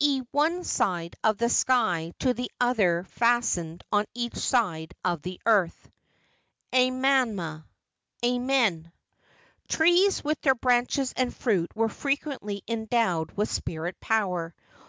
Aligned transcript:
e., 0.00 0.20
one 0.32 0.64
side 0.64 1.14
of 1.22 1.38
the 1.38 1.48
sky 1.48 2.12
to 2.18 2.34
the 2.34 2.50
other 2.60 3.04
fastened 3.10 3.80
on 3.92 4.04
each 4.12 4.34
side 4.34 4.92
of 5.04 5.22
the 5.22 5.40
earth]. 5.46 5.88
Amama 6.72 7.62
[Amen]." 8.24 8.90
Trees 9.68 10.24
with 10.24 10.40
their 10.40 10.56
branches 10.56 11.14
and 11.16 11.32
fruit 11.32 11.70
were 11.76 11.88
frequently 11.88 12.64
en¬ 12.66 12.88
dowed 12.90 13.30
with 13.36 13.48
spirit 13.48 14.00
power. 14.00 14.52